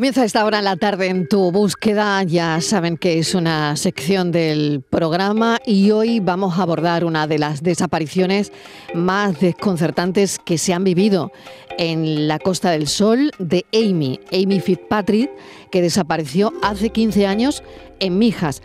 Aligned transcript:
Comienza 0.00 0.24
esta 0.24 0.46
hora 0.46 0.60
en 0.60 0.64
la 0.64 0.76
tarde 0.76 1.08
en 1.08 1.28
tu 1.28 1.52
búsqueda. 1.52 2.22
Ya 2.22 2.62
saben 2.62 2.96
que 2.96 3.18
es 3.18 3.34
una 3.34 3.76
sección 3.76 4.32
del 4.32 4.82
programa 4.88 5.58
y 5.66 5.90
hoy 5.90 6.20
vamos 6.20 6.58
a 6.58 6.62
abordar 6.62 7.04
una 7.04 7.26
de 7.26 7.38
las 7.38 7.62
desapariciones 7.62 8.50
más 8.94 9.38
desconcertantes 9.40 10.38
que 10.38 10.56
se 10.56 10.72
han 10.72 10.84
vivido 10.84 11.32
en 11.76 12.28
la 12.28 12.38
Costa 12.38 12.70
del 12.70 12.88
Sol 12.88 13.30
de 13.38 13.66
Amy, 13.74 14.18
Amy 14.32 14.60
Fitzpatrick, 14.60 15.30
que 15.70 15.82
desapareció 15.82 16.54
hace 16.62 16.88
15 16.88 17.26
años 17.26 17.62
en 17.98 18.16
Mijas. 18.16 18.62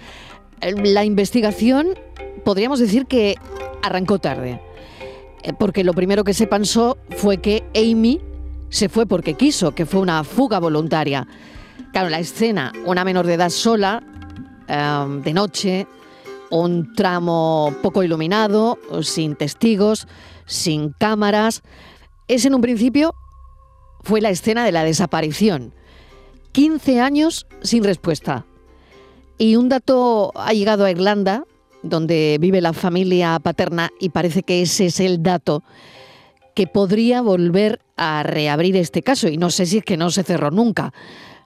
La 0.62 1.04
investigación 1.04 2.00
podríamos 2.46 2.80
decir 2.80 3.08
que 3.08 3.36
arrancó 3.84 4.20
tarde, 4.20 4.62
eh, 5.44 5.52
porque 5.52 5.84
lo 5.84 5.94
primero 5.94 6.24
que 6.24 6.34
se 6.34 6.48
pensó 6.48 6.98
fue 7.10 7.40
que 7.40 7.66
Amy 7.76 8.22
se 8.76 8.90
fue 8.90 9.06
porque 9.06 9.36
quiso, 9.36 9.74
que 9.74 9.86
fue 9.86 10.02
una 10.02 10.26
fuga 10.26 10.60
voluntaria. 10.60 11.26
Claro, 11.94 12.10
la 12.10 12.20
escena, 12.20 12.74
una 12.86 13.06
menor 13.06 13.26
de 13.26 13.36
edad 13.36 13.50
sola, 13.50 14.04
em, 14.68 15.22
de 15.22 15.34
noche, 15.34 15.88
un 16.52 16.94
tramo 16.94 17.74
poco 17.82 18.04
iluminado, 18.04 18.78
sin 19.02 19.38
testigos, 19.38 20.10
sin 20.46 20.90
cámaras. 20.90 21.64
Es 22.28 22.44
en 22.44 22.54
un 22.54 22.60
principio, 22.60 23.16
fue 24.04 24.20
la 24.20 24.30
escena 24.30 24.66
de 24.66 24.74
la 24.74 24.84
desaparición. 24.84 25.74
15 26.52 27.00
años 27.00 27.48
sin 27.62 27.82
respuesta. 27.82 28.46
Y 29.38 29.56
un 29.56 29.70
dato 29.70 30.34
ha 30.36 30.52
llegado 30.52 30.84
a 30.84 30.92
Irlanda, 30.92 31.46
donde 31.82 32.36
vive 32.42 32.60
la 32.60 32.74
familia 32.74 33.40
paterna, 33.40 33.90
y 34.02 34.10
parece 34.10 34.44
que 34.44 34.62
ese 34.62 34.88
es 34.88 35.00
el 35.00 35.24
dato 35.24 35.64
que 36.56 36.66
podría 36.68 37.22
volver 37.22 37.82
a 37.98 38.24
reabrir 38.24 38.76
este 38.78 39.04
caso 39.04 39.28
y 39.28 39.38
no 39.38 39.52
sé 39.52 39.66
si 39.66 39.80
es 39.80 39.86
que 39.86 39.98
no 39.98 40.10
se 40.10 40.24
cerró 40.24 40.50
nunca. 40.50 40.94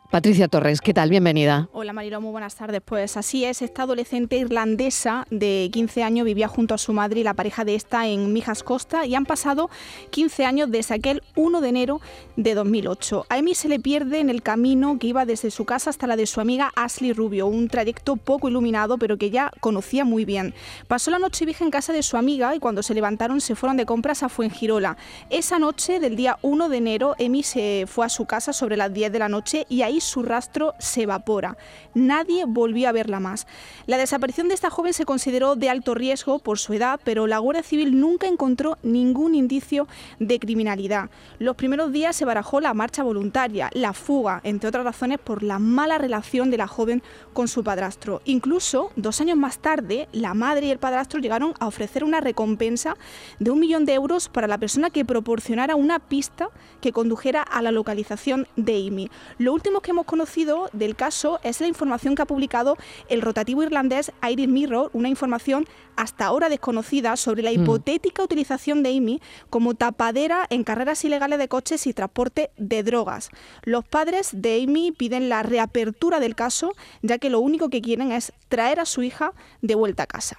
Patricia 0.09 0.47
Torres, 0.47 0.81
¿qué 0.81 0.91
tal? 0.91 1.11
Bienvenida. 1.11 1.69
Hola 1.71 1.93
Marilo, 1.93 2.19
muy 2.19 2.31
buenas 2.31 2.55
tardes. 2.55 2.81
Pues 2.83 3.15
así 3.15 3.45
es, 3.45 3.61
esta 3.61 3.83
adolescente 3.83 4.38
irlandesa 4.38 5.27
de 5.29 5.69
15 5.71 6.02
años 6.02 6.25
vivía 6.25 6.47
junto 6.47 6.73
a 6.73 6.79
su 6.79 6.93
madre 6.93 7.19
y 7.19 7.23
la 7.23 7.35
pareja 7.35 7.63
de 7.63 7.75
esta 7.75 8.07
en 8.07 8.33
Mijas 8.33 8.63
Costa 8.63 9.05
y 9.05 9.13
han 9.13 9.27
pasado 9.27 9.69
15 10.09 10.45
años 10.45 10.71
desde 10.71 10.95
aquel 10.95 11.21
1 11.35 11.61
de 11.61 11.69
enero 11.69 12.02
de 12.37 12.55
2008. 12.55 13.27
A 13.30 13.35
Amy 13.35 13.53
se 13.53 13.69
le 13.69 13.80
pierde 13.80 14.19
en 14.19 14.31
el 14.31 14.41
camino 14.41 14.97
que 14.97 15.05
iba 15.05 15.27
desde 15.27 15.52
su 15.52 15.65
casa 15.65 15.91
hasta 15.91 16.07
la 16.07 16.15
de 16.15 16.25
su 16.25 16.41
amiga 16.41 16.71
Ashley 16.75 17.13
Rubio, 17.13 17.45
un 17.45 17.67
trayecto 17.67 18.15
poco 18.15 18.49
iluminado 18.49 18.97
pero 18.97 19.19
que 19.19 19.30
ya 19.30 19.52
conocía 19.59 20.05
muy 20.05 20.25
bien. 20.25 20.55
Pasó 20.87 21.11
la 21.11 21.19
noche 21.19 21.45
vieja 21.45 21.63
en 21.63 21.69
casa 21.69 21.93
de 21.93 22.02
su 22.02 22.17
amiga 22.17 22.55
y 22.55 22.59
cuando 22.59 22.81
se 22.81 22.95
levantaron 22.95 23.41
se 23.41 23.53
fueron 23.53 23.77
de 23.77 23.85
compras 23.85 24.23
a 24.23 24.30
Fuengirola. 24.30 24.97
Esa 25.30 25.59
noche 25.59 25.99
del 25.99 26.15
día 26.15 26.39
1 26.41 26.67
de 26.67 26.77
enero, 26.77 27.15
Amy 27.23 27.43
se 27.43 27.85
fue 27.87 28.07
a 28.07 28.09
su 28.09 28.25
casa 28.25 28.53
sobre 28.53 28.75
las 28.75 28.91
10 28.91 29.11
de 29.11 29.19
la 29.19 29.30
noche 29.30 29.67
y 29.69 29.83
ahí 29.83 29.98
su 30.00 30.23
rastro 30.23 30.73
se 30.80 31.03
evapora. 31.03 31.58
Nadie 31.94 32.45
volvió 32.47 32.89
a 32.89 32.92
verla 32.92 33.19
más. 33.19 33.47
La 33.86 33.97
desaparición 33.97 34.47
de 34.47 34.53
esta 34.53 34.69
joven 34.69 34.94
se 34.94 35.05
consideró 35.05 35.55
de 35.55 35.69
alto 35.69 35.95
riesgo 35.95 36.39
por 36.39 36.59
su 36.59 36.73
edad, 36.73 37.00
pero 37.03 37.28
la 37.28 37.39
Guardia 37.39 37.64
Civil 37.64 38.00
nunca 38.00 38.27
encontró 38.27 38.77
ningún 38.83 39.36
indicio 39.36 39.88
de 40.20 40.39
criminalidad. 40.39 41.09
Los 41.39 41.55
primeros 41.55 41.92
días 41.92 42.16
se 42.16 42.25
barajó 42.25 42.61
la 42.61 42.73
marcha 42.73 43.03
voluntaria, 43.03 43.70
la 43.73 43.94
fuga, 43.94 44.42
entre 44.44 44.70
otras 44.70 44.83
razones 44.83 45.20
por 45.20 45.44
la 45.44 45.59
mala 45.59 45.97
relación 45.97 46.52
de 46.52 46.58
la 46.58 46.67
joven 46.67 47.03
con 47.33 47.47
su 47.47 47.64
padrastro. 47.64 48.22
Incluso, 48.25 48.92
dos 48.95 49.22
años 49.22 49.38
más 49.38 49.59
tarde, 49.59 50.08
la 50.11 50.33
madre 50.33 50.67
y 50.67 50.72
el 50.72 50.80
padrastro 50.80 51.20
llegaron 51.20 51.53
a 51.59 51.67
ofrecer 51.67 52.03
una 52.03 52.22
recompensa 52.22 52.95
de 53.39 53.52
un 53.52 53.59
millón 53.59 53.86
de 53.86 53.94
euros 53.94 54.30
para 54.30 54.47
la 54.47 54.58
persona 54.58 54.89
que 54.89 55.05
proporcionara 55.05 55.75
una 55.75 55.99
pista 55.99 56.49
que 56.81 56.92
condujera 56.92 57.42
a 57.42 57.61
la 57.61 57.71
localización 57.71 58.48
de 58.55 58.87
Amy. 58.87 59.10
Lo 59.37 59.54
último 59.54 59.81
que 59.81 59.89
hemos 59.92 60.05
conocido 60.05 60.70
del 60.73 60.95
caso 60.95 61.39
es 61.44 61.61
la 61.61 61.67
información 61.67 62.16
que 62.16 62.22
ha 62.22 62.26
publicado 62.26 62.77
el 63.08 63.22
rotativo 63.22 63.64
irlandés 63.64 64.11
Irish 64.30 64.48
Mirror, 64.48 64.89
una 64.94 65.10
información 65.10 65.66
hasta 65.95 66.26
ahora 66.26 66.50
desconocida 66.50 67.16
sobre 67.17 67.44
la 67.44 67.52
mm. 67.52 67.54
hipotética 67.54 68.23
utilización 68.23 68.83
de 68.83 68.95
Amy 68.95 69.22
como 69.49 69.73
tapadera 69.73 70.45
en 70.49 70.64
carreras 70.64 71.04
ilegales 71.04 71.39
de 71.39 71.48
coches 71.48 71.88
y 71.88 71.94
transporte 71.94 72.52
de 72.58 72.83
drogas. 72.83 73.30
Los 73.64 73.86
padres 73.86 74.30
de 74.33 74.64
Amy 74.64 74.92
piden 74.92 75.30
la 75.30 75.44
reapertura 75.44 76.20
del 76.20 76.36
caso, 76.36 76.72
ya 77.02 77.17
que 77.17 77.30
lo 77.30 77.39
único 77.39 77.70
que 77.70 77.82
quieren 77.82 78.11
es 78.11 78.32
traer 78.48 78.80
a 78.80 78.86
su 78.86 79.04
hija 79.04 79.33
de 79.61 79.76
vuelta 79.76 80.04
a 80.04 80.08
casa. 80.08 80.38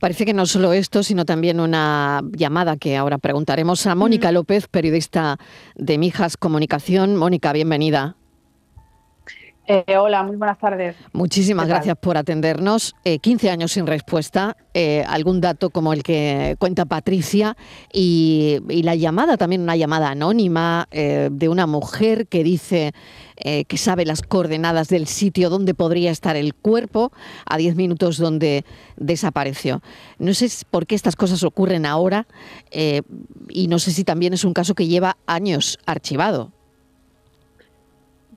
Parece 0.00 0.24
que 0.24 0.32
no 0.32 0.46
solo 0.46 0.72
esto, 0.72 1.02
sino 1.02 1.26
también 1.26 1.60
una 1.60 2.22
llamada 2.32 2.78
que 2.78 2.96
ahora 2.96 3.18
preguntaremos 3.18 3.86
a 3.86 3.94
Mónica 3.94 4.32
López, 4.32 4.66
periodista 4.66 5.38
de 5.74 5.98
Mijas 5.98 6.38
Comunicación. 6.38 7.16
Mónica, 7.16 7.52
bienvenida. 7.52 8.16
Eh, 9.72 9.96
hola, 9.96 10.24
muy 10.24 10.34
buenas 10.34 10.58
tardes. 10.58 10.96
Muchísimas 11.12 11.68
gracias 11.68 11.96
por 11.96 12.16
atendernos. 12.16 12.96
15 13.04 13.46
eh, 13.46 13.50
años 13.50 13.70
sin 13.70 13.86
respuesta, 13.86 14.56
eh, 14.74 15.04
algún 15.06 15.40
dato 15.40 15.70
como 15.70 15.92
el 15.92 16.02
que 16.02 16.56
cuenta 16.58 16.86
Patricia 16.86 17.56
y, 17.92 18.58
la 18.82 18.96
llamada, 18.96 19.36
también 19.36 19.62
una 19.62 19.76
llamada 19.76 20.10
anónima 20.10 20.88
de 20.90 21.48
una 21.48 21.68
mujer 21.68 22.26
que 22.26 22.42
dice 22.42 22.92
que 23.36 23.76
sabe 23.76 24.04
las 24.04 24.22
coordenadas 24.22 24.88
del 24.88 25.06
sitio 25.06 25.50
donde 25.50 25.74
podría 25.74 26.10
estar 26.10 26.34
el 26.34 26.54
cuerpo 26.54 27.12
a 27.46 27.56
10 27.56 27.76
minutos 27.76 28.18
donde 28.18 28.64
desapareció. 28.96 29.82
No 30.18 30.34
sé 30.34 30.48
por 30.68 30.86
qué 30.86 30.96
estas 30.96 31.14
cosas 31.14 31.44
ocurren 31.44 31.86
ahora 31.86 32.26
y 32.72 33.68
no 33.68 33.78
sé 33.78 33.92
si 33.92 34.02
también 34.02 34.32
es 34.32 34.44
un 34.44 34.52
caso 34.52 34.74
que 34.74 34.88
lleva 34.88 35.16
años 35.26 35.78
archivado. 35.86 36.50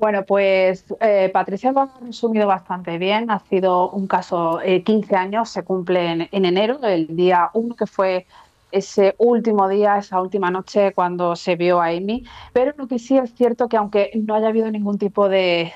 Bueno, 0.04 0.26
pues 0.26 0.84
eh, 1.00 1.30
Patricia 1.32 1.72
lo 1.72 1.80
ha 1.80 1.90
resumido 2.02 2.46
bastante 2.46 2.98
bien. 2.98 3.32
Ha 3.32 3.40
sido 3.40 3.90
un 3.92 4.06
caso, 4.06 4.60
15 4.62 5.14
eh, 5.14 5.18
años, 5.18 5.50
se 5.50 5.64
cumple 5.64 6.28
en, 6.30 6.46
enero, 6.46 6.78
el 6.84 7.16
día 7.16 7.50
1, 7.54 7.74
que 7.74 7.88
fue 7.88 8.26
ese 8.74 9.16
último 9.18 9.70
día, 9.70 9.98
esa 9.98 10.20
última 10.20 10.52
noche 10.52 10.92
cuando 10.92 11.38
se 11.38 11.56
vio 11.56 11.80
a 11.80 11.88
Amy. 11.88 12.26
Pero 12.52 12.74
lo 12.76 12.86
que 12.90 13.00
sí 13.00 13.18
es 13.18 13.34
cierto 13.34 13.70
que 13.70 13.78
aunque 13.78 14.12
no 14.16 14.36
haya 14.36 14.50
habido 14.50 14.70
ningún 14.70 14.98
tipo 14.98 15.30
de, 15.30 15.72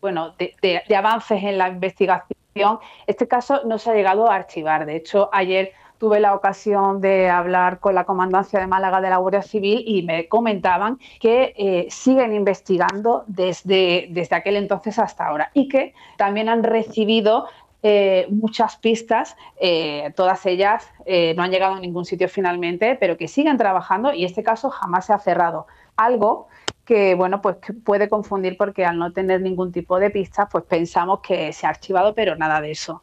bueno, 0.00 0.36
de 0.38 0.96
avances 0.96 1.42
en 1.42 1.58
la 1.58 1.68
investigación, 1.68 2.78
este 3.08 3.26
caso 3.26 3.62
no 3.64 3.78
se 3.78 3.90
ha 3.90 3.94
llegado 3.94 4.30
a 4.30 4.36
archivar. 4.36 4.86
De 4.86 4.94
hecho, 4.94 5.30
ayer 5.32 5.72
tuve 5.98 6.20
la 6.20 6.34
ocasión 6.34 7.00
de 7.00 7.28
hablar 7.28 7.80
con 7.80 7.94
la 7.94 8.04
Comandancia 8.04 8.60
de 8.60 8.66
Málaga 8.66 9.00
de 9.00 9.10
la 9.10 9.16
Guardia 9.16 9.42
Civil 9.42 9.82
y 9.86 10.02
me 10.02 10.28
comentaban 10.28 10.98
que 11.20 11.54
eh, 11.56 11.86
siguen 11.90 12.34
investigando 12.34 13.24
desde, 13.26 14.08
desde 14.10 14.36
aquel 14.36 14.56
entonces 14.56 14.98
hasta 14.98 15.26
ahora 15.26 15.50
y 15.54 15.68
que 15.68 15.94
también 16.16 16.48
han 16.48 16.62
recibido 16.62 17.46
eh, 17.82 18.26
muchas 18.30 18.76
pistas, 18.76 19.36
eh, 19.60 20.12
todas 20.16 20.44
ellas 20.46 20.88
no 21.06 21.42
han 21.42 21.50
llegado 21.52 21.74
a 21.74 21.80
ningún 21.80 22.04
sitio 22.04 22.28
finalmente, 22.28 22.96
pero 22.98 23.16
que 23.16 23.28
siguen 23.28 23.56
trabajando 23.58 24.12
y 24.12 24.24
este 24.24 24.42
caso 24.42 24.70
jamás 24.70 25.06
se 25.06 25.12
ha 25.12 25.18
cerrado. 25.18 25.66
Algo 25.96 26.48
que 26.84 27.14
bueno, 27.14 27.42
pues 27.42 27.56
puede 27.84 28.08
confundir 28.08 28.56
porque 28.56 28.84
al 28.84 28.98
no 28.98 29.12
tener 29.12 29.40
ningún 29.42 29.72
tipo 29.72 29.98
de 29.98 30.10
pistas, 30.10 30.48
pues 30.50 30.64
pensamos 30.64 31.20
que 31.20 31.52
se 31.52 31.66
ha 31.66 31.70
archivado, 31.70 32.14
pero 32.14 32.36
nada 32.36 32.60
de 32.60 32.70
eso. 32.70 33.02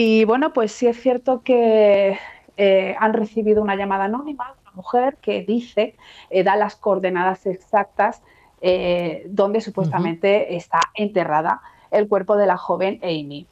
Y 0.00 0.24
bueno, 0.26 0.52
pues 0.52 0.70
sí 0.70 0.86
es 0.86 1.02
cierto 1.02 1.42
que 1.42 2.16
eh, 2.56 2.94
han 3.00 3.12
recibido 3.14 3.60
una 3.60 3.74
llamada 3.74 4.04
anónima 4.04 4.54
de 4.54 4.60
una 4.62 4.70
mujer 4.76 5.16
que 5.16 5.42
dice, 5.42 5.96
eh, 6.30 6.44
da 6.44 6.54
las 6.54 6.76
coordenadas 6.76 7.46
exactas 7.46 8.22
eh, 8.60 9.24
donde 9.26 9.60
supuestamente 9.60 10.54
está 10.54 10.78
enterrada 10.94 11.62
el 11.90 12.06
cuerpo 12.06 12.36
de 12.36 12.46
la 12.46 12.56
joven 12.56 13.00
Amy. 13.02 13.48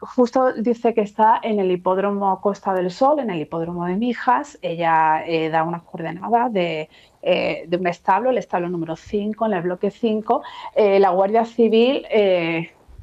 justo 0.00 0.52
dice 0.54 0.94
que 0.94 1.02
está 1.02 1.38
en 1.40 1.60
el 1.60 1.70
hipódromo 1.70 2.40
Costa 2.40 2.74
del 2.74 2.90
Sol, 2.90 3.20
en 3.20 3.30
el 3.30 3.40
hipódromo 3.40 3.86
de 3.86 3.94
Mijas. 3.94 4.58
Ella 4.62 5.22
da 5.52 5.62
unas 5.62 5.82
coordenadas 5.82 6.52
de, 6.52 6.88
de, 7.22 7.76
un 7.78 7.86
establo, 7.86 8.30
el 8.30 8.38
establo 8.38 8.68
número 8.68 8.96
5, 8.96 9.46
en 9.46 9.52
el 9.52 9.62
bloque 9.62 9.92
5. 9.92 10.42
la 10.74 11.10
Guardia 11.10 11.44
Civil 11.44 12.04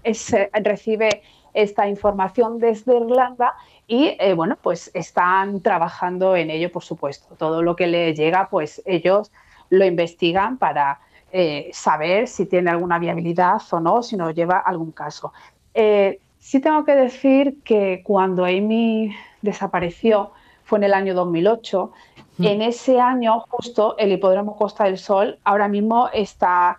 recibe 0.04 1.22
esta 1.54 1.88
información 1.88 2.60
desde 2.60 2.98
Irlanda 2.98 3.56
y 3.88 4.16
eh, 4.20 4.34
bueno, 4.34 4.56
pues 4.62 4.92
están 4.94 5.62
trabajando 5.62 6.36
en 6.36 6.52
ello, 6.52 6.72
por 6.72 6.84
supuesto. 6.84 7.36
Todo 7.38 7.64
lo 7.64 7.76
que 7.76 7.88
les 7.88 8.16
llega, 8.16 8.48
pues 8.50 8.84
ellos 8.86 9.32
lo 9.70 9.84
investigan 9.84 10.58
para 10.58 11.00
eh, 11.32 11.72
saber 11.74 12.28
si 12.28 12.46
tiene 12.46 12.70
alguna 12.70 13.00
viabilidad 13.00 13.62
o 13.72 13.80
no, 13.80 14.04
si 14.04 14.16
nos 14.16 14.36
lleva 14.36 14.60
algún 14.60 14.92
caso. 14.92 15.34
Eh, 15.74 16.20
sí 16.38 16.60
tengo 16.60 16.86
que 16.86 16.96
decir 16.96 17.58
que 17.64 18.02
cuando 18.04 18.46
Amy 18.46 19.16
desapareció, 19.42 20.34
fue 20.66 20.78
en 20.78 20.84
el 20.84 20.94
año 20.94 21.16
2008, 21.16 21.92
mm. 22.38 22.46
en 22.46 22.62
ese 22.62 23.00
año 23.00 23.40
justo 23.50 23.98
el 23.98 24.12
hipódromo 24.12 24.56
Costa 24.56 24.84
del 24.84 25.00
Sol 25.00 25.40
ahora 25.44 25.68
mismo 25.68 26.10
está 26.14 26.78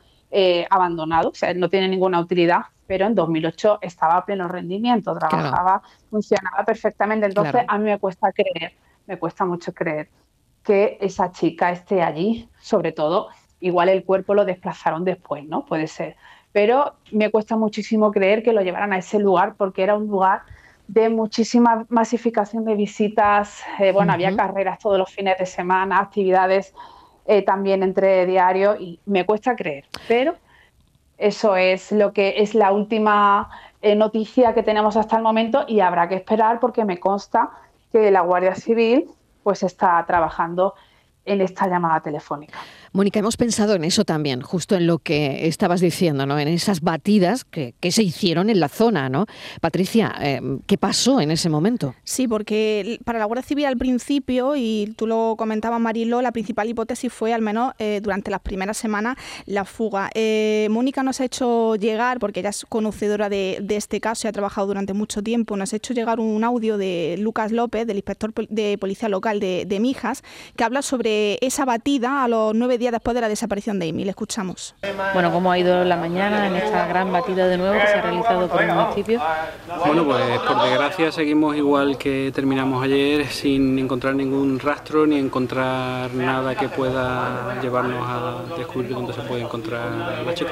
abandonado, 0.70 1.30
o 1.30 1.34
sea, 1.34 1.52
no 1.54 1.68
tiene 1.68 1.88
ninguna 1.88 2.20
utilidad 2.20 2.66
pero 2.90 3.06
en 3.06 3.14
2008 3.14 3.78
estaba 3.82 4.16
a 4.16 4.24
pleno 4.24 4.48
rendimiento, 4.48 5.16
trabajaba, 5.16 5.80
funcionaba 6.10 6.64
perfectamente. 6.64 7.26
Entonces 7.26 7.62
a 7.68 7.78
mí 7.78 7.84
me 7.84 8.00
cuesta 8.00 8.32
creer, 8.32 8.72
me 9.06 9.16
cuesta 9.16 9.44
mucho 9.44 9.72
creer 9.72 10.08
que 10.64 10.98
esa 11.00 11.30
chica 11.30 11.70
esté 11.70 12.02
allí, 12.02 12.48
sobre 12.58 12.90
todo, 12.90 13.28
igual 13.60 13.90
el 13.90 14.02
cuerpo 14.02 14.34
lo 14.34 14.44
desplazaron 14.44 15.04
después, 15.04 15.44
¿no? 15.44 15.64
Puede 15.66 15.86
ser. 15.86 16.16
Pero 16.50 16.96
me 17.12 17.30
cuesta 17.30 17.56
muchísimo 17.56 18.10
creer 18.10 18.42
que 18.42 18.52
lo 18.52 18.60
llevaran 18.60 18.92
a 18.92 18.98
ese 18.98 19.20
lugar 19.20 19.54
porque 19.56 19.84
era 19.84 19.94
un 19.94 20.08
lugar 20.08 20.42
de 20.88 21.10
muchísima 21.10 21.86
masificación 21.90 22.64
de 22.64 22.74
visitas, 22.74 23.62
eh, 23.78 23.92
bueno, 23.92 24.14
había 24.14 24.34
carreras 24.34 24.80
todos 24.80 24.98
los 24.98 25.08
fines 25.12 25.38
de 25.38 25.46
semana, 25.46 26.00
actividades 26.00 26.74
eh, 27.24 27.42
también 27.42 27.84
entre 27.84 28.26
diario 28.26 28.74
y 28.74 28.98
me 29.06 29.24
cuesta 29.24 29.54
creer, 29.54 29.84
pero 30.08 30.34
eso 31.20 31.54
es 31.54 31.92
lo 31.92 32.12
que 32.12 32.34
es 32.38 32.54
la 32.54 32.72
última 32.72 33.50
eh, 33.82 33.94
noticia 33.94 34.54
que 34.54 34.62
tenemos 34.62 34.96
hasta 34.96 35.16
el 35.16 35.22
momento 35.22 35.64
y 35.68 35.80
habrá 35.80 36.08
que 36.08 36.14
esperar 36.14 36.58
porque 36.60 36.84
me 36.84 36.98
consta 36.98 37.50
que 37.92 38.10
la 38.10 38.22
Guardia 38.22 38.54
Civil 38.54 39.10
pues 39.42 39.62
está 39.62 40.02
trabajando 40.06 40.74
en 41.24 41.42
esta 41.42 41.66
llamada 41.66 42.00
telefónica. 42.00 42.58
Mónica, 42.92 43.20
hemos 43.20 43.36
pensado 43.36 43.76
en 43.76 43.84
eso 43.84 44.04
también, 44.04 44.40
justo 44.40 44.74
en 44.74 44.88
lo 44.88 44.98
que 44.98 45.46
estabas 45.46 45.80
diciendo, 45.80 46.26
¿no? 46.26 46.40
En 46.40 46.48
esas 46.48 46.80
batidas 46.80 47.44
que, 47.44 47.72
se 47.88 48.02
hicieron 48.02 48.50
en 48.50 48.58
la 48.58 48.68
zona, 48.68 49.08
¿no? 49.08 49.26
Patricia, 49.60 50.12
eh, 50.20 50.40
¿qué 50.66 50.76
pasó 50.76 51.20
en 51.20 51.30
ese 51.30 51.48
momento? 51.48 51.94
Sí, 52.02 52.26
porque 52.26 52.98
para 53.04 53.20
la 53.20 53.26
Guardia 53.26 53.46
Civil 53.46 53.66
al 53.66 53.76
principio, 53.76 54.56
y 54.56 54.92
tú 54.96 55.06
lo 55.06 55.36
comentabas, 55.38 55.80
Marilo, 55.80 56.20
la 56.20 56.32
principal 56.32 56.68
hipótesis 56.68 57.12
fue, 57.12 57.32
al 57.32 57.42
menos 57.42 57.74
eh, 57.78 58.00
durante 58.02 58.32
las 58.32 58.40
primeras 58.40 58.76
semanas, 58.76 59.16
la 59.46 59.64
fuga. 59.64 60.10
Eh, 60.14 60.66
Mónica 60.70 61.04
nos 61.04 61.20
ha 61.20 61.26
hecho 61.26 61.76
llegar, 61.76 62.18
porque 62.18 62.40
ella 62.40 62.50
es 62.50 62.66
conocedora 62.68 63.28
de, 63.28 63.64
este 63.68 64.00
caso 64.00 64.26
y 64.26 64.28
ha 64.28 64.32
trabajado 64.32 64.66
durante 64.66 64.94
mucho 64.94 65.22
tiempo, 65.22 65.56
nos 65.56 65.72
ha 65.72 65.76
hecho 65.76 65.94
llegar 65.94 66.18
un 66.18 66.42
audio 66.42 66.76
de 66.76 67.14
Lucas 67.20 67.52
López, 67.52 67.86
del 67.86 67.98
inspector 67.98 68.34
de 68.48 68.76
policía 68.78 69.08
local 69.08 69.38
de, 69.38 69.64
de 69.64 69.78
Mijas, 69.78 70.24
que 70.56 70.64
habla 70.64 70.82
sobre 70.82 71.38
esa 71.40 71.64
batida 71.64 72.24
a 72.24 72.28
los 72.28 72.52
nueve 72.52 72.79
días 72.80 72.90
después 72.92 73.14
de 73.14 73.20
la 73.20 73.28
desaparición 73.28 73.78
de 73.78 73.88
Amy. 73.88 74.04
Le 74.04 74.10
escuchamos. 74.10 74.74
Bueno, 75.12 75.30
¿cómo 75.30 75.52
ha 75.52 75.58
ido 75.58 75.84
la 75.84 75.96
mañana 75.96 76.48
en 76.48 76.56
esta 76.56 76.86
gran 76.88 77.12
batida 77.12 77.46
de 77.46 77.56
nuevo 77.56 77.78
que 77.78 77.86
se 77.86 77.94
ha 77.94 78.02
realizado 78.02 78.48
por 78.48 78.62
el 78.62 78.72
municipio? 78.72 79.22
Bueno, 79.86 80.04
pues 80.04 80.40
por 80.40 80.62
desgracia 80.62 81.12
seguimos 81.12 81.56
igual 81.56 81.96
que 81.98 82.32
terminamos 82.34 82.82
ayer 82.82 83.28
sin 83.28 83.78
encontrar 83.78 84.14
ningún 84.14 84.58
rastro 84.58 85.06
ni 85.06 85.18
encontrar 85.18 86.12
nada 86.14 86.56
que 86.56 86.68
pueda 86.68 87.60
llevarnos 87.60 88.04
a 88.04 88.56
descubrir 88.56 88.92
dónde 88.94 89.12
se 89.12 89.20
puede 89.20 89.42
encontrar 89.42 89.92
la 90.24 90.34
chica. 90.34 90.50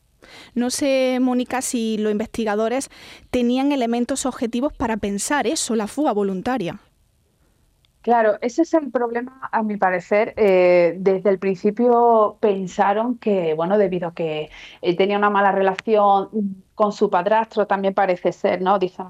No 0.54 0.70
sé, 0.70 1.18
Mónica, 1.20 1.62
si 1.62 1.98
los 1.98 2.10
investigadores 2.12 2.90
tenían 3.30 3.72
elementos 3.72 4.26
objetivos 4.26 4.72
para 4.72 4.96
pensar 4.96 5.46
eso, 5.46 5.76
la 5.76 5.86
fuga 5.86 6.12
voluntaria. 6.12 6.80
Claro, 8.08 8.38
ese 8.40 8.62
es 8.62 8.72
el 8.72 8.90
problema, 8.90 9.50
a 9.52 9.62
mi 9.62 9.76
parecer. 9.76 10.32
Eh, 10.38 10.94
desde 10.98 11.28
el 11.28 11.38
principio 11.38 12.38
pensaron 12.40 13.18
que, 13.18 13.52
bueno, 13.52 13.76
debido 13.76 14.08
a 14.08 14.14
que 14.14 14.48
él 14.80 14.96
tenía 14.96 15.18
una 15.18 15.28
mala 15.28 15.52
relación 15.52 16.30
con 16.74 16.92
su 16.92 17.10
padrastro, 17.10 17.66
también 17.66 17.92
parece 17.92 18.32
ser, 18.32 18.62
¿no? 18.62 18.78
Dicen 18.78 19.08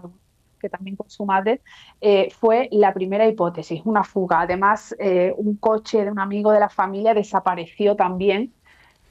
que 0.61 0.69
también 0.69 0.97
con 0.97 1.09
su 1.09 1.25
madre, 1.25 1.61
eh, 2.01 2.29
fue 2.41 2.69
la 2.73 2.93
primera 2.93 3.25
hipótesis, 3.29 3.83
una 3.85 4.03
fuga. 4.03 4.41
Además, 4.41 4.97
eh, 4.99 5.33
un 5.37 5.55
coche 5.59 6.05
de 6.05 6.11
un 6.11 6.19
amigo 6.19 6.51
de 6.51 6.59
la 6.59 6.69
familia 6.69 7.15
desapareció 7.15 7.95
también 7.95 8.53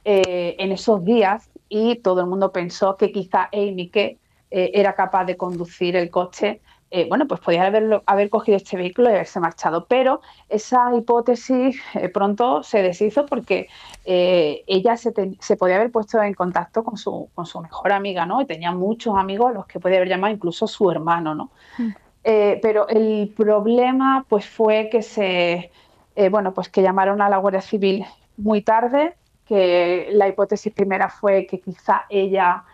en 0.04 0.72
esos 0.72 1.04
días 1.04 1.50
y 1.68 1.96
todo 1.96 2.20
el 2.22 2.26
mundo 2.26 2.52
pensó 2.52 2.96
que 2.96 3.10
quizá 3.12 3.48
Amy, 3.52 3.88
que 3.90 4.18
era 4.50 4.94
capaz 4.94 5.26
de 5.26 5.36
conducir 5.36 5.96
el 5.96 6.10
coche, 6.10 6.60
eh, 6.90 7.06
bueno, 7.06 7.28
pues 7.28 7.40
podía 7.40 7.66
haber, 7.66 8.02
haber 8.06 8.30
cogido 8.30 8.56
este 8.56 8.76
vehículo 8.76 9.10
y 9.10 9.12
haberse 9.12 9.40
marchado. 9.40 9.86
Pero 9.86 10.22
esa 10.48 10.94
hipótesis 10.96 11.80
eh, 11.94 12.08
pronto 12.08 12.62
se 12.62 12.82
deshizo 12.82 13.26
porque 13.26 13.68
eh, 14.04 14.64
ella 14.66 14.96
se, 14.96 15.12
podía 15.56 15.76
haber 15.76 15.92
puesto 15.92 16.22
en 16.22 16.32
contacto 16.32 16.82
con 16.84 16.96
su, 16.96 17.28
con 17.34 17.44
su 17.44 17.60
mejor 17.60 17.92
amiga, 17.92 18.24
¿no? 18.24 18.40
Y 18.40 18.46
tenía 18.46 18.72
muchos 18.72 19.16
amigos 19.16 19.50
a 19.50 19.52
los 19.52 19.66
que 19.66 19.80
podía 19.80 19.98
haber 19.98 20.08
llamado 20.08 20.32
incluso 20.32 20.66
su 20.66 20.90
hermano, 20.90 21.34
¿no? 21.34 21.50
Mm. 21.76 21.92
pero 22.62 22.88
el 22.88 23.32
problema, 23.36 24.24
pues, 24.28 24.46
fue 24.46 24.88
que 24.90 25.02
se, 25.02 25.70
bueno, 26.30 26.52
pues 26.52 26.68
que 26.68 26.82
llamaron 26.82 27.22
a 27.22 27.28
la 27.28 27.38
Guardia 27.38 27.62
Civil 27.62 28.04
muy 28.36 28.62
tarde, 28.62 29.14
que 29.46 30.08
la 30.12 30.28
hipótesis 30.28 30.72
primera 30.72 31.08
fue 31.08 31.46
que 31.46 31.60
quizá 31.60 32.04
ella 32.10 32.64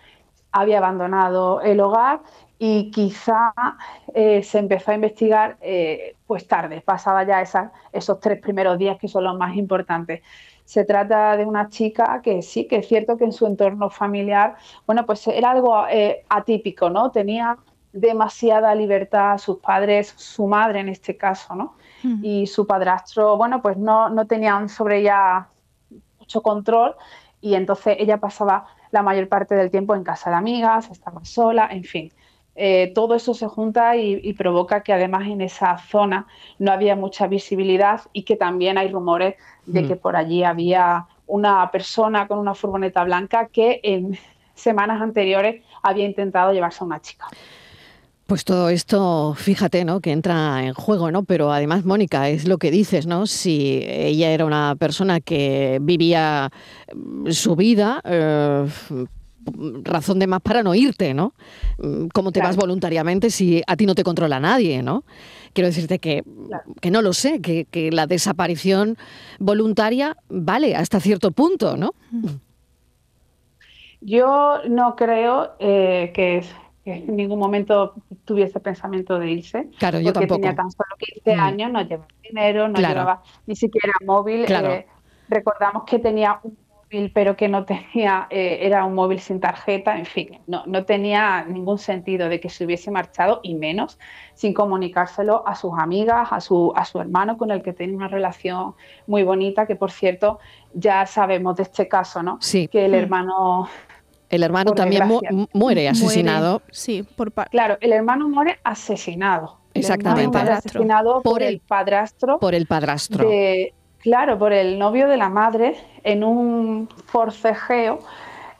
había 0.54 0.78
abandonado 0.78 1.60
el 1.60 1.80
hogar 1.80 2.20
y 2.58 2.90
quizá 2.92 3.52
eh, 4.14 4.42
se 4.44 4.58
empezó 4.58 4.92
a 4.92 4.94
investigar 4.94 5.56
eh, 5.60 6.14
pues 6.26 6.46
tarde, 6.46 6.80
pasada 6.80 7.24
ya 7.24 7.42
esos 7.92 8.20
tres 8.20 8.40
primeros 8.40 8.78
días 8.78 8.96
que 8.98 9.08
son 9.08 9.24
los 9.24 9.36
más 9.36 9.56
importantes. 9.56 10.22
Se 10.64 10.84
trata 10.84 11.36
de 11.36 11.44
una 11.44 11.68
chica 11.68 12.22
que 12.22 12.40
sí, 12.40 12.66
que 12.66 12.76
es 12.76 12.88
cierto 12.88 13.16
que 13.16 13.24
en 13.24 13.32
su 13.32 13.46
entorno 13.46 13.90
familiar, 13.90 14.54
bueno, 14.86 15.04
pues 15.04 15.26
era 15.26 15.50
algo 15.50 15.86
eh, 15.88 16.24
atípico, 16.28 16.88
¿no? 16.88 17.10
Tenía 17.10 17.58
demasiada 17.92 18.74
libertad 18.74 19.36
sus 19.38 19.58
padres, 19.58 20.14
su 20.16 20.46
madre 20.46 20.80
en 20.80 20.88
este 20.88 21.16
caso, 21.16 21.54
¿no? 21.54 21.74
Mm. 22.04 22.24
Y 22.24 22.46
su 22.46 22.66
padrastro, 22.66 23.36
bueno, 23.36 23.60
pues 23.60 23.76
no, 23.76 24.08
no 24.08 24.26
tenían 24.26 24.68
sobre 24.68 25.00
ella 25.00 25.48
mucho 26.18 26.40
control 26.40 26.94
y 27.40 27.56
entonces 27.56 27.96
ella 27.98 28.18
pasaba 28.18 28.66
la 28.94 29.02
mayor 29.02 29.26
parte 29.26 29.56
del 29.56 29.72
tiempo 29.72 29.96
en 29.96 30.04
casa 30.04 30.30
de 30.30 30.36
amigas, 30.36 30.88
estaba 30.88 31.24
sola, 31.24 31.68
en 31.68 31.82
fin. 31.82 32.12
Eh, 32.54 32.92
todo 32.94 33.16
eso 33.16 33.34
se 33.34 33.48
junta 33.48 33.96
y, 33.96 34.32
provoca 34.34 34.84
que 34.84 34.92
además 34.92 35.26
en 35.26 35.40
esa 35.40 35.76
zona 35.78 36.28
no 36.60 36.70
había 36.70 36.94
mucha 36.94 37.26
visibilidad 37.26 38.02
y 38.12 38.22
que 38.22 38.36
también 38.36 38.78
hay 38.78 38.92
rumores 38.92 39.34
de 39.66 39.82
mm. 39.82 39.88
que 39.88 39.96
por 39.96 40.14
allí 40.14 40.44
había 40.44 41.06
una 41.26 41.68
persona 41.72 42.28
con 42.28 42.38
una 42.38 42.54
furgoneta 42.54 43.02
blanca 43.02 43.48
que 43.48 43.80
en 43.82 44.16
semanas 44.54 45.02
anteriores 45.02 45.64
había 45.82 46.04
intentado 46.04 46.52
llevarse 46.52 46.84
a 46.84 46.86
una 46.86 47.00
chica. 47.00 47.26
Pues 48.26 48.44
todo 48.44 48.70
esto, 48.70 49.34
fíjate, 49.34 49.84
¿no? 49.84 50.00
Que 50.00 50.10
entra 50.10 50.64
en 50.64 50.72
juego, 50.72 51.10
¿no? 51.10 51.24
Pero 51.24 51.52
además, 51.52 51.84
Mónica, 51.84 52.30
es 52.30 52.48
lo 52.48 52.56
que 52.56 52.70
dices, 52.70 53.06
¿no? 53.06 53.26
Si 53.26 53.82
ella 53.86 54.30
era 54.30 54.46
una 54.46 54.76
persona 54.78 55.20
que 55.20 55.78
vivía 55.82 56.50
mm, 56.94 57.30
su 57.32 57.54
vida, 57.54 58.00
eh, 58.04 58.66
razón 59.82 60.18
de 60.18 60.26
más 60.26 60.40
para 60.40 60.62
no 60.62 60.74
irte, 60.74 61.12
¿no? 61.12 61.34
Mm, 61.78 62.06
¿Cómo 62.14 62.32
te 62.32 62.40
vas 62.40 62.56
voluntariamente 62.56 63.30
si 63.30 63.62
a 63.66 63.76
ti 63.76 63.84
no 63.84 63.94
te 63.94 64.04
controla 64.04 64.40
nadie, 64.40 64.82
¿no? 64.82 65.04
Quiero 65.52 65.68
decirte 65.68 65.98
que, 65.98 66.24
que 66.80 66.90
no 66.90 67.02
lo 67.02 67.12
sé, 67.12 67.40
que, 67.40 67.90
la 67.92 68.06
desaparición 68.06 68.96
voluntaria 69.38 70.16
vale 70.28 70.74
hasta 70.74 70.98
cierto 70.98 71.30
punto, 71.30 71.76
¿no? 71.76 71.94
Yo 74.00 74.60
no 74.68 74.96
creo 74.96 75.52
eh, 75.60 76.10
que, 76.14 76.42
en 76.84 77.16
ningún 77.16 77.38
momento 77.38 77.94
tuviese 78.24 78.60
pensamiento 78.60 79.18
de 79.18 79.30
irse. 79.30 79.68
Claro, 79.78 80.00
yo 80.00 80.12
porque 80.12 80.26
tampoco. 80.26 80.40
tenía 80.40 80.54
tan 80.54 80.70
solo 80.70 80.88
15 80.98 81.36
mm. 81.36 81.40
años, 81.40 81.72
no 81.72 81.82
llevaba 81.82 82.08
dinero, 82.22 82.68
no 82.68 82.78
llevaba 82.78 83.22
ni 83.46 83.56
siquiera 83.56 83.94
móvil. 84.04 84.44
Claro. 84.44 84.72
Eh, 84.72 84.86
recordamos 85.28 85.84
que 85.84 85.98
tenía 85.98 86.40
un 86.42 86.56
pero 87.12 87.36
que 87.36 87.48
no 87.48 87.64
tenía, 87.64 88.26
eh, 88.30 88.58
era 88.62 88.84
un 88.84 88.94
móvil 88.94 89.18
sin 89.18 89.40
tarjeta, 89.40 89.98
en 89.98 90.06
fin, 90.06 90.40
no, 90.46 90.62
no, 90.66 90.84
tenía 90.84 91.44
ningún 91.44 91.78
sentido 91.78 92.28
de 92.28 92.40
que 92.40 92.48
se 92.48 92.64
hubiese 92.64 92.90
marchado 92.90 93.40
y 93.42 93.54
menos 93.54 93.98
sin 94.34 94.54
comunicárselo 94.54 95.46
a 95.46 95.54
sus 95.54 95.72
amigas, 95.78 96.28
a 96.30 96.40
su, 96.40 96.72
a 96.76 96.84
su 96.84 97.00
hermano 97.00 97.36
con 97.36 97.50
el 97.50 97.62
que 97.62 97.72
tenía 97.72 97.96
una 97.96 98.08
relación 98.08 98.74
muy 99.06 99.22
bonita, 99.22 99.66
que 99.66 99.76
por 99.76 99.90
cierto 99.90 100.38
ya 100.72 101.06
sabemos 101.06 101.56
de 101.56 101.64
este 101.64 101.88
caso, 101.88 102.22
¿no? 102.22 102.38
Sí. 102.40 102.68
Que 102.68 102.84
el 102.84 102.92
mm. 102.92 102.94
hermano... 102.94 103.68
El 104.30 104.42
hermano 104.42 104.72
también 104.72 105.04
muere 105.52 105.88
asesinado. 105.88 106.62
Sí, 106.70 107.02
por 107.02 107.32
Claro, 107.32 107.78
el 107.80 107.92
hermano 107.92 108.28
muere 108.28 108.58
asesinado. 108.64 109.58
Exactamente. 109.74 110.38
asesinado 110.38 111.22
por, 111.22 111.42
el, 111.42 111.60
padrastro. 111.60 112.38
Por 112.38 112.54
el 112.54 112.66
padrastro. 112.66 113.28
Claro, 113.98 114.38
por 114.38 114.52
el 114.52 114.78
novio 114.78 115.08
de 115.08 115.16
la 115.16 115.30
madre, 115.30 115.76
en 116.02 116.24
un 116.24 116.90
forcejeo, 117.06 118.00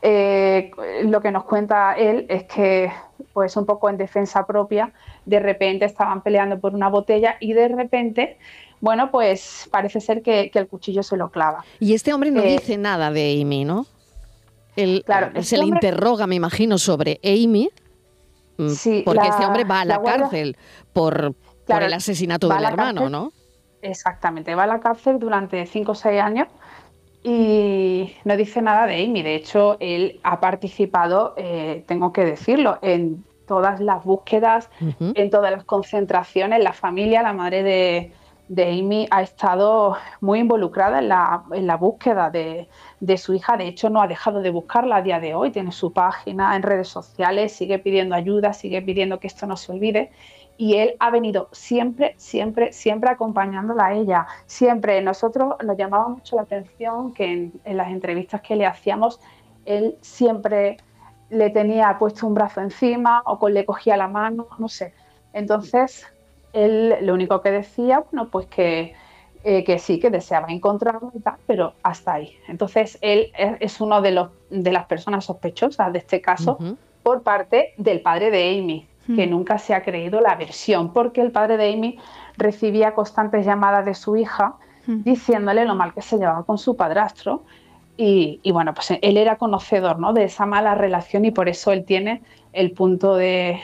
eh, 0.01 0.71
lo 1.03 1.21
que 1.21 1.31
nos 1.31 1.43
cuenta 1.43 1.93
él 1.93 2.25
es 2.29 2.45
que, 2.45 2.91
pues 3.31 3.55
un 3.55 3.65
poco 3.65 3.87
en 3.87 3.97
defensa 3.97 4.47
propia, 4.47 4.91
de 5.23 5.39
repente 5.39 5.85
estaban 5.85 6.21
peleando 6.21 6.59
por 6.59 6.73
una 6.73 6.89
botella 6.89 7.37
y 7.39 7.53
de 7.53 7.67
repente, 7.67 8.39
bueno, 8.81 9.11
pues 9.11 9.69
parece 9.69 10.01
ser 10.01 10.23
que, 10.23 10.51
el 10.51 10.67
cuchillo 10.67 11.03
se 11.03 11.15
lo 11.15 11.29
clava. 11.29 11.63
Y 11.79 11.93
este 11.93 12.11
hombre 12.11 12.31
no 12.31 12.41
eh, 12.41 12.53
dice 12.53 12.79
nada 12.79 13.11
de 13.11 13.39
Amy, 13.39 13.65
¿no? 13.65 13.85
Claro, 15.05 15.31
se 15.33 15.39
este 15.39 15.57
le 15.57 15.65
interroga, 15.65 16.27
me 16.27 16.35
imagino, 16.35 16.77
sobre 16.77 17.19
Amy, 17.23 17.69
mm, 18.57 18.69
sí, 18.69 19.03
porque 19.05 19.27
este 19.27 19.45
hombre 19.45 19.63
va 19.63 19.81
a 19.81 19.85
la, 19.85 20.01
cárcel 20.01 20.57
por, 20.93 21.33
por 21.65 21.83
el 21.83 21.93
asesinato 21.93 22.47
del 22.47 22.63
hermano, 22.63 23.09
¿no? 23.09 23.31
Exactamente, 23.81 24.55
va 24.55 24.63
a 24.63 24.67
la 24.67 24.79
cárcel 24.79 25.19
durante 25.19 25.65
5 25.65 25.91
o 25.91 25.95
6 25.95 26.21
años 26.21 26.47
y 27.27 28.13
no 28.23 28.37
dice 28.37 28.61
nada 28.61 28.85
de 28.85 29.03
Amy. 29.03 29.23
De 29.23 29.33
hecho, 29.33 29.77
él 29.79 30.19
ha 30.21 30.39
participado, 30.39 31.33
eh, 31.37 31.83
tengo 31.87 32.13
que 32.13 32.23
decirlo, 32.23 32.77
en 32.83 33.23
todas 33.47 33.79
las 33.79 34.03
búsquedas, 34.03 34.69
en 34.99 35.29
todas 35.31 35.51
las 35.51 35.63
concentraciones. 35.63 36.63
La 36.63 36.73
familia, 36.73 37.23
la 37.23 37.33
madre 37.33 38.11
de, 38.47 38.79
Amy, 38.79 39.07
ha 39.09 39.23
estado 39.23 39.97
muy 40.21 40.39
involucrada 40.39 40.99
en 40.99 41.07
la, 41.65 41.77
búsqueda 41.77 42.29
de, 42.29 42.67
de, 43.05 43.17
su 43.17 43.33
hija. 43.33 43.57
De 43.57 43.67
hecho, 43.67 43.89
no 43.89 44.01
ha 44.01 44.07
dejado 44.07 44.41
de 44.41 44.49
buscarla 44.49 44.97
a 44.97 45.01
día 45.01 45.19
de 45.19 45.33
hoy. 45.33 45.51
Tiene 45.51 45.71
su 45.71 45.93
página 45.93 46.55
en 46.55 46.63
redes 46.63 46.87
sociales, 46.87 47.53
sigue 47.53 47.79
pidiendo 47.79 48.15
ayuda, 48.15 48.53
sigue 48.53 48.81
pidiendo 48.81 49.19
que 49.19 49.27
esto 49.27 49.47
no 49.47 49.57
se 49.57 49.71
olvide 49.71 50.11
y 50.57 50.75
él 50.75 50.95
ha 50.99 51.11
venido 51.11 51.49
siempre, 51.51 52.15
siempre, 52.17 52.71
siempre 52.71 53.09
acompañándola 53.09 53.87
a 53.87 53.93
ella. 53.93 54.27
Siempre. 54.45 55.01
Nosotros 55.01 55.55
nos 55.63 55.77
llamaba 55.77 56.07
mucho 56.07 56.37
la 56.37 56.43
atención 56.43 57.13
que 57.13 57.51
en, 57.65 57.77
las 57.77 57.89
entrevistas 57.89 58.41
que 58.41 58.55
le 58.55 58.65
hacíamos, 58.65 59.19
él 59.65 59.97
siempre 60.01 60.77
le 61.29 61.49
tenía 61.49 61.97
puesto 61.97 62.27
un 62.27 62.35
brazo 62.35 62.61
encima 62.61 63.21
o 63.25 63.49
le 63.49 63.65
cogía 63.65 63.97
la 63.97 64.07
mano, 64.07 64.47
no 64.57 64.69
sé. 64.69 64.93
Entonces, 65.33 66.05
él 66.53 66.95
lo 67.01 67.13
único 67.13 67.41
que 67.41 67.51
decía, 67.51 68.03
bueno, 68.11 68.29
pues 68.29 68.47
que, 68.47 68.93
eh, 69.47 69.63
que 69.63 69.77
sí, 69.77 69.99
que 69.99 70.09
deseaba 70.09 70.47
encontrarlo 70.47 71.11
y 71.13 71.19
tal, 71.19 71.35
pero 71.45 71.75
hasta 71.83 72.15
ahí. 72.15 72.35
Entonces, 72.47 72.97
él 73.01 73.31
es, 73.59 73.79
uno 73.79 74.01
de, 74.01 74.11
los, 74.11 74.29
de 74.49 74.71
las 74.71 74.87
personas 74.87 75.25
sospechosas 75.25 75.93
de 75.93 75.99
este 75.99 76.19
caso 76.19 76.57
por 77.03 77.21
parte 77.21 77.75
del 77.77 78.01
padre 78.01 78.31
de 78.31 78.57
Amy 78.57 78.87
que 79.15 79.27
hmm. 79.27 79.29
nunca 79.29 79.59
se 79.59 79.75
ha 79.75 79.83
creído 79.83 80.19
la 80.19 80.33
versión, 80.33 80.91
porque 80.91 81.21
el 81.21 81.31
padre 81.31 81.57
de 81.57 81.71
Amy 81.71 81.99
recibía 82.37 82.95
constantes 82.95 83.45
llamadas 83.45 83.85
de 83.85 83.93
su 83.93 84.15
hija 84.15 84.55
hmm. 84.87 85.03
diciéndole 85.03 85.63
lo 85.65 85.75
mal 85.75 85.93
que 85.93 86.01
se 86.01 86.17
llevaba 86.17 86.43
con 86.43 86.57
su 86.57 86.75
padrastro. 86.75 87.43
Y, 87.97 88.41
bueno, 88.51 88.73
pues 88.73 88.97
él 88.99 89.15
era 89.15 89.37
conocedor 89.37 89.99
¿no? 89.99 90.11
de 90.11 90.23
esa 90.23 90.47
mala 90.47 90.73
relación 90.73 91.23
y 91.23 91.29
por 91.29 91.49
eso 91.49 91.71
él 91.71 91.85
tiene 91.85 92.23
el 92.51 92.71
punto 92.71 93.15
de, 93.15 93.61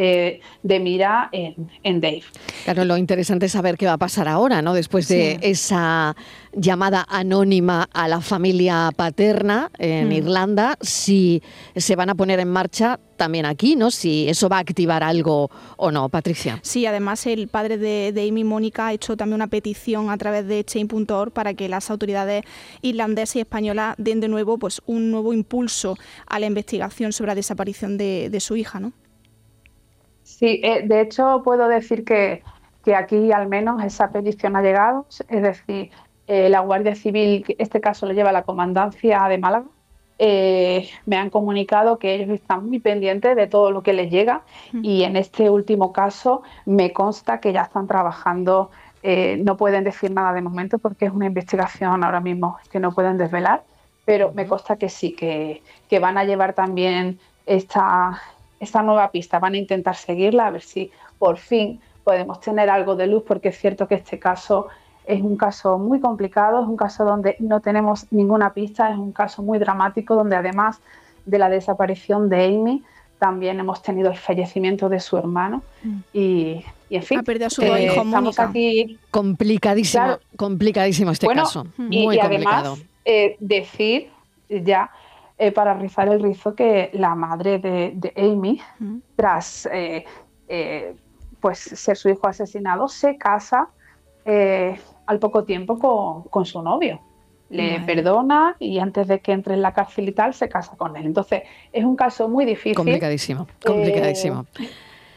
eh, 0.00 0.40
de 0.62 0.78
mira 0.78 1.28
en, 1.32 2.00
Dave. 2.00 2.22
Claro, 2.62 2.84
lo 2.84 2.96
interesante 2.96 3.46
es 3.46 3.52
saber 3.52 3.76
qué 3.76 3.86
va 3.86 3.94
a 3.94 3.98
pasar 3.98 4.28
ahora, 4.28 4.62
¿no? 4.62 4.72
Después 4.72 5.08
de 5.08 5.40
esa 5.42 6.14
llamada 6.52 7.04
anónima 7.08 7.88
a 7.92 8.06
la 8.06 8.20
familia 8.20 8.92
paterna 8.94 9.72
en 9.76 10.10
mm. 10.10 10.12
Irlanda, 10.12 10.78
si 10.80 11.42
se 11.74 11.96
van 11.96 12.10
a 12.10 12.14
poner 12.14 12.38
en 12.38 12.48
marcha 12.48 13.00
también 13.16 13.44
aquí, 13.44 13.74
¿no? 13.74 13.90
Si 13.90 14.28
eso 14.28 14.48
va 14.48 14.58
a 14.58 14.60
activar 14.60 15.02
algo 15.02 15.50
o 15.76 15.90
no, 15.90 16.08
Patricia. 16.08 16.60
Sí, 16.62 16.86
además 16.86 17.26
el 17.26 17.48
padre 17.48 17.76
de, 17.76 18.12
de 18.12 18.28
Amy 18.28 18.44
Mónica 18.44 18.86
ha 18.86 18.92
hecho 18.92 19.16
también 19.16 19.34
una 19.34 19.48
petición 19.48 20.10
a 20.10 20.16
través 20.16 20.46
de 20.46 20.62
Chain.org 20.62 21.32
para 21.32 21.54
que 21.54 21.68
las 21.68 21.90
autoridades 21.90 22.44
irlandesas 22.82 23.34
y 23.34 23.40
españolas 23.40 23.96
den 23.98 24.20
de 24.20 24.28
nuevo 24.28 24.58
pues 24.58 24.80
un 24.86 25.10
nuevo 25.10 25.32
impulso 25.32 25.98
a 26.28 26.38
la 26.38 26.46
investigación 26.46 27.12
sobre 27.12 27.30
la 27.30 27.34
desaparición 27.34 27.98
de, 27.98 28.30
de 28.30 28.38
su 28.38 28.54
hija, 28.54 28.78
¿no? 28.78 28.92
Sí, 30.28 30.60
eh, 30.62 30.82
de 30.84 31.00
hecho 31.00 31.40
puedo 31.42 31.68
decir 31.68 32.04
que, 32.04 32.42
aquí 32.94 33.32
al 33.32 33.48
menos 33.48 33.82
esa 33.82 34.10
petición 34.10 34.56
ha 34.56 34.62
llegado, 34.62 35.06
es 35.28 35.42
decir, 35.42 35.90
eh, 36.26 36.50
la 36.50 36.60
Guardia 36.60 36.94
Civil, 36.94 37.44
este 37.58 37.80
caso 37.80 38.04
lo 38.04 38.12
lleva 38.12 38.30
la 38.30 38.42
Comandancia 38.42 39.26
de 39.26 39.38
Málaga, 39.38 39.64
eh, 40.18 40.86
me 41.06 41.16
han 41.16 41.30
comunicado 41.30 41.98
que 41.98 42.14
ellos 42.14 42.28
están 42.28 42.66
muy 42.68 42.78
pendientes 42.78 43.36
de 43.36 43.46
todo 43.46 43.70
lo 43.70 43.82
que 43.82 43.94
les 43.94 44.10
llega 44.10 44.42
y 44.82 45.04
en 45.04 45.16
este 45.16 45.48
último 45.48 45.92
caso 45.94 46.42
me 46.66 46.92
consta 46.92 47.40
que 47.40 47.52
ya 47.54 47.62
están 47.62 47.86
trabajando, 47.86 48.70
no 49.02 49.56
pueden 49.56 49.82
decir 49.82 50.10
nada 50.10 50.34
de 50.34 50.42
momento 50.42 50.78
porque 50.78 51.06
es 51.06 51.12
una 51.12 51.26
investigación 51.26 52.04
ahora 52.04 52.20
mismo 52.20 52.58
que 52.70 52.80
no 52.80 52.92
pueden 52.92 53.16
desvelar, 53.16 53.64
pero 54.04 54.32
me 54.34 54.46
consta 54.46 54.76
que 54.76 54.90
sí, 54.90 55.12
que, 55.12 55.62
que 55.88 55.98
van 56.00 56.18
a 56.18 56.24
llevar 56.24 56.52
también 56.52 57.18
esta, 57.46 58.20
esta 58.60 58.82
nueva 58.82 59.10
pista, 59.10 59.38
van 59.38 59.54
a 59.54 59.58
intentar 59.58 59.96
seguirla 59.96 60.46
a 60.46 60.50
ver 60.50 60.62
si 60.62 60.90
por 61.18 61.38
fin 61.38 61.80
podemos 62.04 62.40
tener 62.40 62.70
algo 62.70 62.96
de 62.96 63.06
luz, 63.06 63.22
porque 63.26 63.48
es 63.50 63.58
cierto 63.58 63.86
que 63.86 63.96
este 63.96 64.18
caso 64.18 64.68
es 65.06 65.22
un 65.22 65.36
caso 65.36 65.78
muy 65.78 66.00
complicado, 66.00 66.60
es 66.62 66.68
un 66.68 66.76
caso 66.76 67.04
donde 67.04 67.36
no 67.38 67.60
tenemos 67.60 68.06
ninguna 68.10 68.52
pista, 68.52 68.90
es 68.90 68.98
un 68.98 69.12
caso 69.12 69.42
muy 69.42 69.58
dramático, 69.58 70.14
donde 70.14 70.36
además 70.36 70.80
de 71.24 71.38
la 71.38 71.48
desaparición 71.48 72.28
de 72.28 72.46
Amy, 72.46 72.82
también 73.18 73.58
hemos 73.58 73.82
tenido 73.82 74.10
el 74.10 74.16
fallecimiento 74.16 74.88
de 74.88 75.00
su 75.00 75.16
hermano. 75.16 75.62
Mm. 75.82 75.96
y, 76.12 76.64
en 76.90 77.02
fin, 77.02 77.18
ha 77.18 77.22
perdido 77.22 77.48
a 77.48 77.50
su 77.50 77.62
eh, 77.62 77.84
hijo 77.84 78.02
estamos 78.02 78.38
aquí 78.38 78.98
complicadísimo, 79.10 80.18
complicadísimo 80.36 81.10
este 81.10 81.26
caso, 81.26 81.66
muy 81.76 82.16
y, 82.16 82.20
además 82.20 82.78
eh, 83.04 83.36
decir 83.40 84.08
ya 84.48 84.90
eh, 85.38 85.52
para 85.52 85.74
rizar 85.74 86.08
el 86.08 86.20
rizo 86.20 86.54
que 86.54 86.90
la 86.94 87.14
madre 87.14 87.58
de, 87.58 88.12
Amy, 88.16 88.60
tras 89.14 89.66
eh, 89.72 90.04
eh, 90.48 90.94
pues 91.40 91.58
ser 91.58 91.96
su 91.96 92.08
hijo 92.08 92.26
asesinado, 92.26 92.88
se 92.88 93.16
casa 93.16 93.68
al 95.06 95.18
poco 95.20 95.44
tiempo 95.44 95.78
con, 96.30 96.44
su 96.44 96.60
novio. 96.60 97.00
Le 97.48 97.80
perdona 97.80 98.56
y 98.58 98.78
antes 98.78 99.08
de 99.08 99.20
que 99.20 99.32
entre 99.32 99.54
en 99.54 99.62
la 99.62 99.72
cárcel 99.72 100.08
y 100.08 100.12
tal, 100.12 100.34
se 100.34 100.50
casa 100.50 100.76
con 100.76 100.96
él. 100.96 101.06
Entonces, 101.06 101.44
es 101.72 101.82
un 101.82 101.96
caso 101.96 102.28
muy 102.28 102.44
difícil. 102.44 102.74
Complicadísimo, 102.74 103.46
complicadísimo 103.64 104.44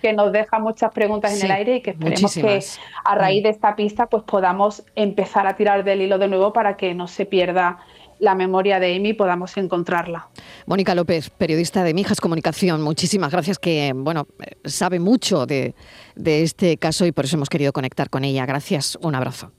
que 0.02 0.14
nos 0.14 0.32
deja 0.32 0.60
muchas 0.60 0.92
preguntas 0.92 1.40
en 1.40 1.46
el 1.46 1.52
aire 1.52 1.76
y 1.78 1.82
que 1.82 1.92
esperemos 1.92 2.34
que 2.34 2.60
a 3.06 3.16
raíz 3.16 3.44
de 3.44 3.50
esta 3.50 3.76
pista 3.76 4.08
pues 4.08 4.24
podamos 4.24 4.84
empezar 4.96 5.48
a 5.48 5.56
tirar 5.56 5.84
del 5.84 6.02
hilo 6.02 6.18
de 6.18 6.28
nuevo 6.28 6.52
para 6.52 6.76
que 6.76 6.94
no 6.94 7.08
se 7.08 7.26
pierda 7.26 7.78
la 8.22 8.36
memoria 8.36 8.80
de 8.80 8.96
Amy 8.96 9.14
podamos 9.14 9.58
encontrarla. 9.58 10.30
Mónica 10.68 10.96
López, 10.96 11.32
periodista 11.32 11.84
de 11.84 11.94
Mijas 11.94 12.22
Comunicación, 12.22 12.82
muchísimas 12.82 13.32
gracias 13.32 13.58
que 13.60 13.92
bueno 13.96 14.28
sabe 14.64 15.00
mucho 15.00 15.46
de, 15.46 15.76
de 16.16 16.44
este 16.44 16.78
caso 16.78 17.06
y 17.06 17.12
por 17.12 17.26
eso 17.26 17.36
hemos 17.36 17.50
querido 17.50 17.74
conectar 17.74 18.10
con 18.10 18.24
ella. 18.24 18.46
Gracias, 18.46 18.98
un 19.02 19.16
abrazo. 19.16 19.52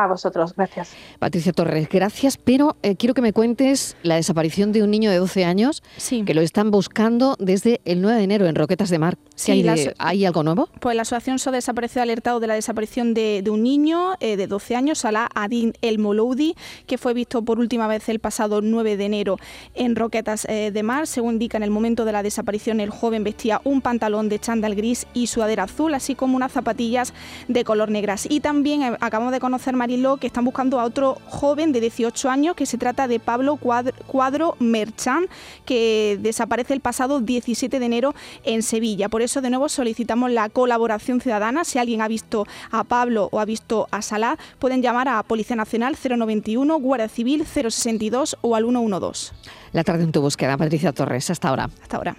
A 0.00 0.06
vosotros, 0.06 0.54
gracias. 0.56 0.92
Patricia 1.18 1.52
Torres, 1.52 1.88
gracias, 1.90 2.38
pero 2.38 2.76
eh, 2.82 2.96
quiero 2.96 3.12
que 3.14 3.20
me 3.20 3.32
cuentes 3.32 3.96
la 4.02 4.14
desaparición 4.14 4.72
de 4.72 4.82
un 4.82 4.90
niño 4.90 5.10
de 5.10 5.18
12 5.18 5.44
años 5.44 5.82
que 6.24 6.32
lo 6.32 6.40
están 6.40 6.70
buscando 6.70 7.36
desde 7.38 7.80
el 7.84 8.00
9 8.00 8.16
de 8.16 8.24
enero 8.24 8.46
en 8.46 8.54
Roquetas 8.54 8.88
de 8.88 8.98
Mar. 8.98 9.18
hay, 9.98 10.24
algo 10.24 10.42
nuevo? 10.42 10.68
Pues 10.80 10.96
la 10.96 11.02
asociación 11.02 11.38
SO 11.38 11.50
Desaparecido 11.50 12.00
ha 12.00 12.04
alertado 12.04 12.40
de 12.40 12.46
la 12.46 12.54
desaparición 12.54 13.12
de, 13.12 13.44
un 13.50 13.62
niño 13.62 14.14
eh, 14.20 14.36
de 14.36 14.46
12 14.46 14.76
años, 14.76 14.98
Salah 15.00 15.28
Adin 15.34 15.74
El 15.82 15.98
Moloudi, 15.98 16.54
que 16.86 16.96
fue 16.96 17.12
visto 17.12 17.42
por 17.42 17.58
última 17.58 17.86
vez 17.86 18.08
el 18.08 18.20
pasado 18.20 18.62
9 18.62 18.96
de 18.96 19.04
enero 19.04 19.36
en 19.74 19.96
Roquetas 19.96 20.46
eh, 20.48 20.70
de 20.72 20.82
Mar. 20.82 21.06
Según 21.06 21.40
indica, 21.40 21.56
en 21.56 21.62
el 21.62 21.70
momento 21.70 22.04
de 22.04 22.12
la 22.12 22.22
desaparición, 22.22 22.80
el 22.80 22.90
joven 22.90 23.24
vestía 23.24 23.60
un 23.64 23.80
pantalón 23.80 24.28
de 24.28 24.38
chándal 24.38 24.74
gris 24.74 25.06
y 25.14 25.26
sudadera 25.26 25.64
azul, 25.64 25.94
así 25.94 26.14
como 26.14 26.36
unas 26.36 26.52
zapatillas 26.52 27.14
de 27.48 27.64
color 27.64 27.90
negras. 27.90 28.26
Y 28.28 28.40
también 28.40 28.96
acabamos 29.00 29.32
de 29.32 29.40
conocer, 29.40 29.74
Marilo, 29.90 30.18
que 30.18 30.28
están 30.28 30.44
buscando 30.44 30.78
a 30.78 30.84
otro 30.84 31.18
joven 31.26 31.72
de 31.72 31.80
18 31.80 32.30
años, 32.30 32.54
que 32.54 32.64
se 32.64 32.78
trata 32.78 33.08
de 33.08 33.18
Pablo 33.18 33.56
Cuadro, 33.56 34.54
Merchan, 34.60 35.26
que 35.64 36.16
desaparece 36.20 36.74
el 36.74 36.80
pasado 36.80 37.20
17 37.20 37.80
de 37.80 37.84
enero 37.84 38.14
en 38.44 38.62
Sevilla. 38.62 39.08
Por 39.08 39.20
eso, 39.20 39.40
de 39.40 39.50
nuevo, 39.50 39.68
solicitamos 39.68 40.30
la 40.30 40.48
colaboración 40.48 41.20
ciudadana. 41.20 41.64
Si 41.64 41.80
alguien 41.80 42.02
ha 42.02 42.08
visto 42.08 42.46
a 42.70 42.84
Pablo 42.84 43.30
o 43.32 43.40
ha 43.40 43.44
visto 43.44 43.88
a 43.90 44.00
Salah, 44.00 44.38
pueden 44.60 44.80
llamar 44.80 45.08
a 45.08 45.24
Policía 45.24 45.56
Nacional 45.56 45.96
091, 46.00 46.78
Guardia 46.78 47.08
Civil 47.08 47.44
062 47.44 48.36
o 48.42 48.54
al 48.54 48.66
112. 48.66 49.32
La 49.72 49.82
tarde 49.82 50.04
en 50.04 50.12
tu 50.12 50.20
búsqueda, 50.20 50.56
Patricia 50.56 50.92
Torres. 50.92 51.30
Hasta 51.30 51.48
ahora. 51.48 51.68
Hasta 51.82 51.96
ahora. 51.96 52.16